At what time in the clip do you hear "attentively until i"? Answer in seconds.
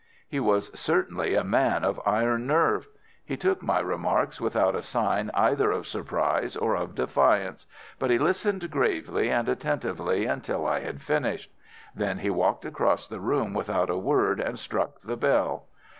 9.47-10.79